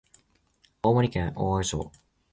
[0.81, 1.91] 青森県大鰐町